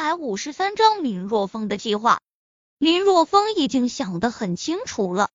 [0.00, 2.20] 百五十三章林若风的计划。
[2.78, 5.28] 林若风已经想得很清楚了，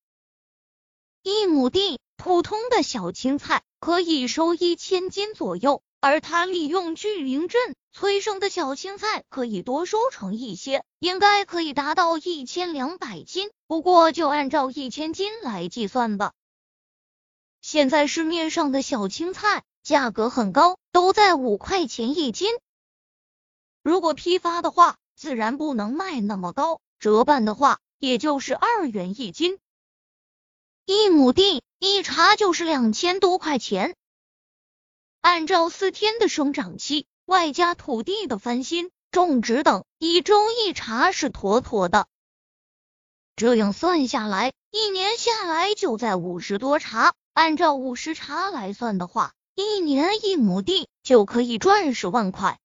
[1.22, 13.50] 一亩地普通的小青菜可以收一千斤左右，而他利用聚灵阵催生的小青菜可以多收成一些，应该可以达到一千两百斤。
[13.66, 16.32] 不过就按照一千斤来计算吧。
[17.60, 22.48] 现在市面上的小青菜价格很高，都在五块钱一斤。
[23.84, 26.80] 如果批发的话，自然不能卖那么高。
[26.98, 29.58] 折半的话，也就是二元一斤，
[30.86, 33.94] 一亩地一茬就是两千多块钱。
[35.20, 42.06] 按照四天的生长期，外加土地的翻新、种植等，一周一茬是妥妥的。
[43.36, 47.12] 这样算下来，一年下来就在五十多茬。
[47.34, 52.58] 按照五十茬来算的话，一年一亩地就可以赚十万块。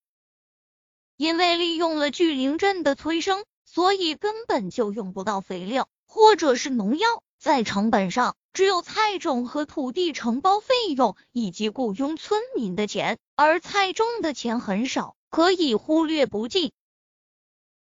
[1.19, 3.43] 因为利用了聚灵阵的催生。
[3.71, 16.73] 所以根本就用不到肥料或者是农药，在成本上只有菜种和土地承包费用以及雇佣村民的钱，而菜种的钱很少，可以忽略不计。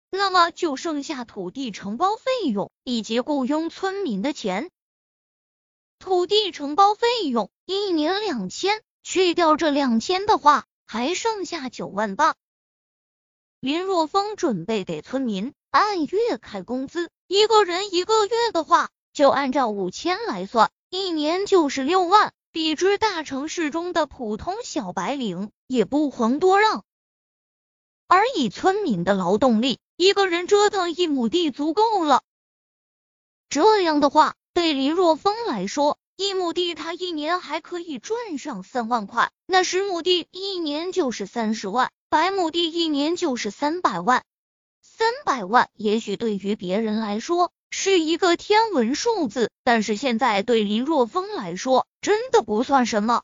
[0.09, 4.72] 那么就剩下土地承包费用以及雇佣村民的钱。
[5.99, 12.36] 土地承包费用一年两千，去掉这两千的话，还剩下九万八。
[13.66, 15.52] 林若风准备给村民。
[15.71, 26.83] 按月开工资，一个人一个月的话，就按照五千来算，一年就是六万，比之大城市中的普通小白领也不遑多让。
[28.08, 32.21] 而以村民的劳动力，一个人折腾一亩地足够了。
[33.49, 44.23] 这样的话，对林若风来说，一亩地他一年还可以赚上三万块，那十亩地一年就是三十万，百亩地一年就是三百万。
[44.81, 53.23] 三百万也许对于别人来说是一个天文数字，但是现在对林若风来说真的不算什么。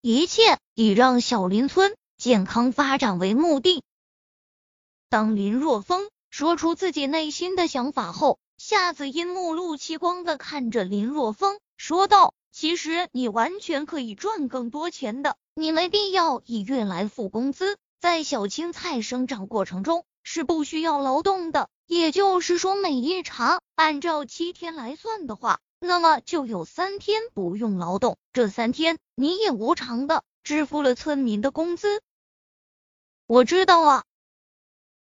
[0.00, 3.82] 一切以让小林村健康发展为目的。
[5.08, 28.16] 当林若风说出自己内心的想法后，夏子音目露奇光的看着林若风说道：“其实你完全可以赚更多钱的，你没必要以月来付工资，在小青菜生长过程中。”是不需要劳动的，也就是说，每一茬按照七天来算的话，那么就有三天不用劳动。
[28.32, 32.00] 这三天你也无偿的支付了村民的工资。
[33.26, 34.04] 我知道啊，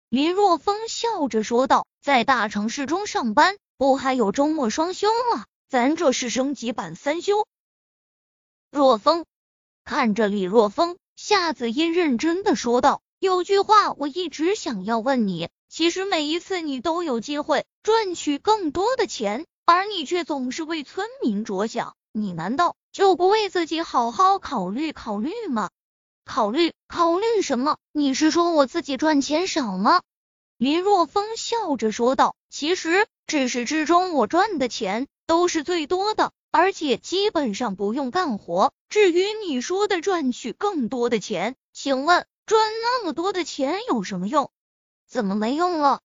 [0.10, 5.46] 林若风笑着说道，在大城市中上班不还有周末双休吗？
[5.70, 7.46] 咱这是升级版三修。
[8.72, 9.26] 若风
[9.84, 13.02] 看着李若风，夏子音认真的说道。
[13.20, 25.72] 有句话我一直想要问你，其实每一次你都有机会赚取更多的钱，而你却总是为村民着想，你难道就不为自己好好考虑考虑吗？
[26.26, 27.78] 考虑考虑什么？
[27.92, 30.02] 你是说我自己赚钱少吗？
[30.58, 38.74] 林若风笑着说道，其实至始至终我赚的钱都是最多的，而且基本上不用干活。
[38.90, 42.26] 至于你说的赚取更多的钱，请问？
[42.46, 44.50] 赚那么多的钱有什么用？
[45.06, 46.00] 怎么没用了？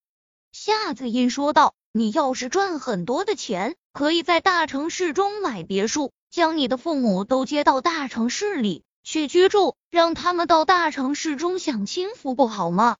[0.51, 12.97] 夏子音说道：“你要是赚很多的钱，可以在大城市中买别墅，将你的父母都接到大城市里去居住，让他们到大城市中享清福，不好吗？”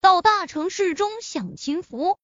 [0.00, 2.18] 到大城市中享清福。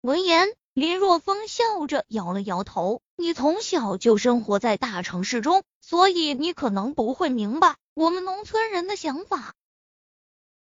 [0.00, 9.54] 闻言，林若风笑着摇了摇头：“你从小就生活在大城市中，所以你可能不会明白我们农村人的想法。”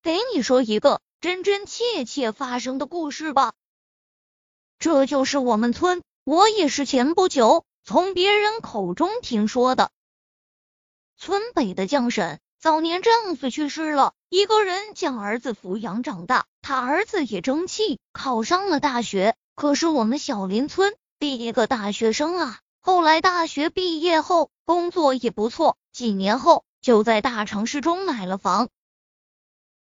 [0.03, 3.53] 给你说一个真真切切发生的故事吧。
[4.81, 9.93] 这就是我们村，我也是前不久从别人口中听说的。
[11.17, 19.37] 村北的江婶早年丈夫去世了，一个人将儿子抚养长大，他儿子也争气，考上了大学。
[19.55, 28.69] 可是我们小林村第一个大学生啊，后来大学毕业后工作也不错，几年后就在大城市中买了房。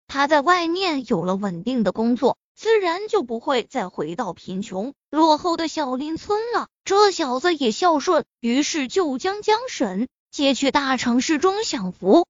[0.08, 6.68] 他在外面有了稳定的工作，自然就不会再回到贫穷落后的小林村了。
[6.84, 12.28] 这小子也孝顺，于是就将江婶接去大城市中享福。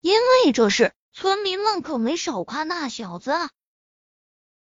[0.00, 3.50] 因为这事，村民们可没少夸那小子啊。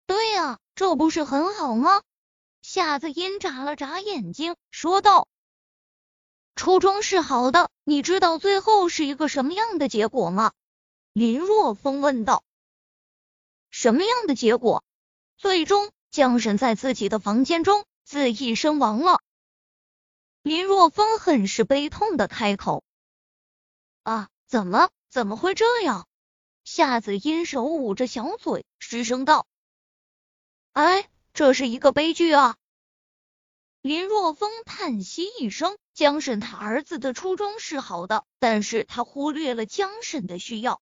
[0.07, 2.03] 对呀，这不是很好吗？
[2.63, 5.29] 夏子音眨了眨眼睛，说道
[6.55, 10.53] ：“初衷是好的，你知道最后是一个什么样的结果吗？”
[11.13, 12.45] 林若风问道
[13.71, 14.83] ：“什么样的结果？
[15.37, 19.21] 最终，江神在自己的房间中自缢身亡了。
[20.43, 22.83] 林若风很是悲痛的开口
[24.05, 26.07] ：“啊，怎么怎么会这样？”
[26.65, 29.47] 夏子音手捂着小嘴，失声道
[30.73, 32.57] ：“哎，这是一个悲剧啊！”
[33.83, 40.81] 林若风叹息一声：“江婶他儿子的初衷是好的，但是他忽略了江婶的需要。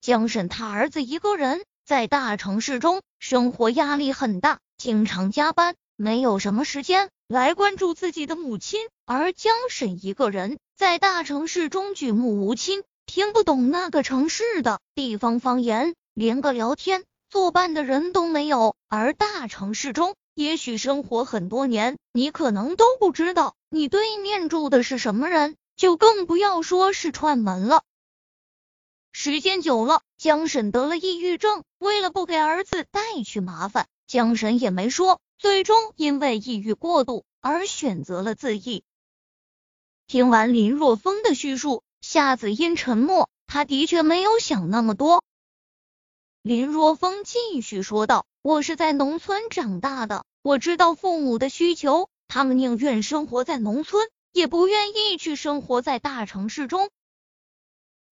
[0.00, 8.88] 江婶他儿子一个人在大城市中生活，压力很大，经常加班，没有什么时间来关注自己的母亲。
[9.04, 17.04] 而江婶一个人在大城市中举目无亲。”听不懂那个城市的地方方言，连个聊天
[17.34, 18.76] 作伴的人都没有。
[18.86, 27.82] 而大城市中，也许生活很多年，你可能都不知道你对面住的是什么人，就更不要说是串门了。
[29.10, 38.84] 时间久了，江婶得了抑郁症，为了不给儿子带去麻烦，江婶也没说，最终因为抑郁过度而选择了自缢。
[40.06, 41.82] 听完林若风的叙述。
[42.00, 45.24] 夏子音沉默，他的确没有想那么多。
[46.44, 56.90] 林若风继续说道：“我是在农村长大的，我知道父母的需求，他们宁愿生活在农村，也不愿意去生活在大城市中。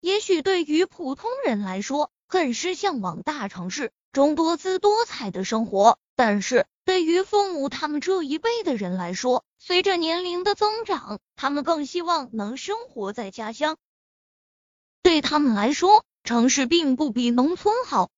[0.00, 13.76] 也许对于普通人来说，很是向往大城市中多姿多彩的生活，但是对于父母他们这一辈的人来说，随着年龄的增长，他们更希望能生活在家乡。
[15.02, 18.08] 对他们来说，城市并不比农村好。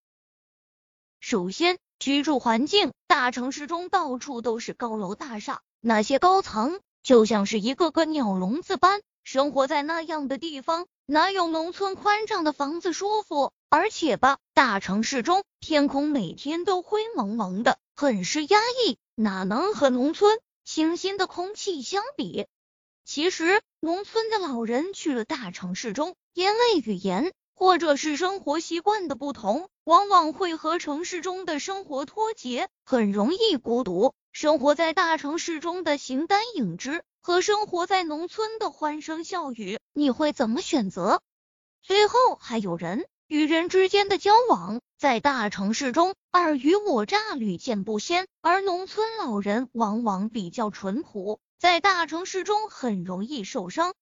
[1.26, 9.00] 首先，居住环境，大城市中到处都是高楼大厦，那些高层就像是一个个鸟笼子般。
[9.22, 13.54] 生活在那样的地方，哪有农村宽敞的房子舒服？
[13.70, 20.38] 而且吧，大城市中天空每天都灰蒙蒙的，很是压抑，哪能和农村？
[20.62, 22.46] 清新的空气相比，
[23.06, 34.12] 其实农村的老人去了大城市中，因为语言或者是生活习惯的不同，往往会和城市中的生活脱节，很容易孤独。
[34.32, 41.20] 生活在大城市中的形单影只，和生活在农村的欢声笑语，你会怎么选择？
[41.82, 44.80] 最后还有人与人之间的交往。
[44.98, 53.92] 在大城市中，尔虞我诈屡见不鲜，而农村老人往往比较淳朴，在大城市中很容易受伤。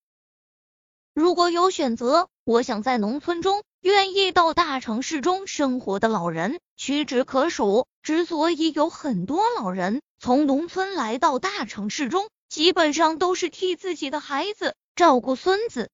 [1.15, 7.87] 如果有选择，我想在农村中，愿意到大城市中生活的老人屈指可数。
[8.03, 15.91] 之所以有很多老人从农村来到大城市中，基本上都是替自己的孩子照顾孙子。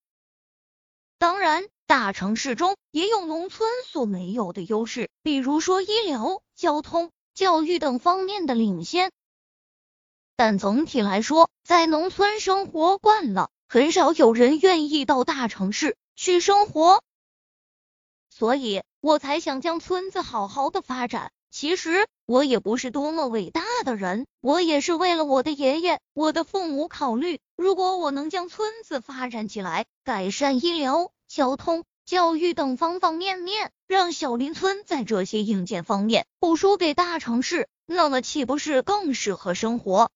[1.18, 1.64] 当然。
[1.88, 9.10] 大城市中也有农村所没有的优势，比如说医疗、交通、教育等方面的领先。
[10.36, 17.02] 但总体来说，在农村生活惯了，很少有人愿意到大城市去生活，
[18.30, 21.30] 所以我才想将村子好好的发展。
[21.50, 27.40] 其实我也不是多么伟大的人，我也是为了我的爷爷、我的父母考虑。
[27.56, 31.12] 如果我能将村子发展起来，改善医疗。
[31.28, 40.10] 交通、教育等方方面面，让小林村在这些硬件方面不输给大城市，那么岂不是更适合生活？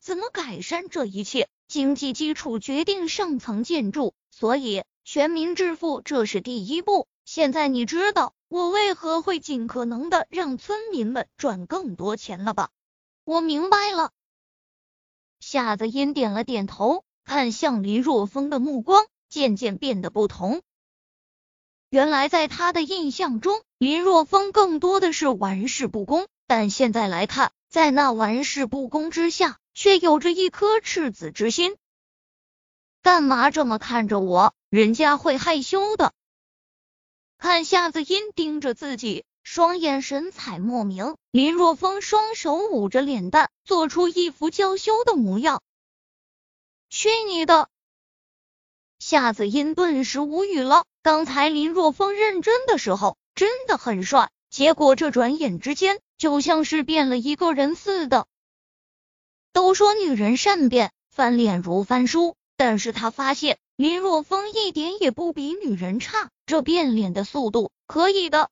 [0.00, 1.48] 怎么改善这一切？
[1.68, 7.06] 经济基础决定上层建筑，所以全民致富这是第一步。
[7.24, 12.70] 现在你知道我为何会尽可能的让村民们赚更多钱了吧？
[13.24, 14.10] 我明白了。
[15.38, 19.06] 夏子音点了点头，看向林若风的目光。
[19.30, 20.62] 渐渐变得不同。
[21.90, 31.76] 原来在他的印象中，林若风更多的是玩世不恭，但现在来看，在那玩世不恭之下，却有着一颗赤子之心。
[33.00, 34.52] 干嘛这么看着我？
[34.70, 36.12] 人家会害羞的。
[37.38, 41.14] 看夏子音盯着自己，双眼神采莫名。
[41.30, 45.62] 林若风双手捂着脸蛋，做出一副娇羞的模样。
[46.90, 47.68] 去你的！
[48.98, 50.86] 夏子音顿时无语了。
[51.04, 58.26] 刚才林若风认真的时候真的很帅，结果这转眼之间就像是变了一个人似的。
[59.52, 68.50] 都说女人善变，翻脸如翻书，但是他发现林若风一点也不比女人差，这变脸的速度可以的，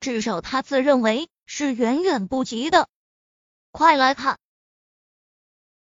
[0.00, 2.88] 至少他自认为是远远不及的。
[3.70, 4.38] 快来看，